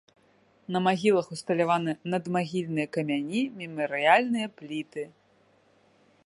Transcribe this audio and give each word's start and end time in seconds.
На 0.75 0.79
магілах 0.87 1.25
усталяваны 1.35 1.93
надмагільныя 2.13 2.87
камяні, 2.97 3.43
мемарыяльныя 3.61 4.47
пліты. 4.59 5.03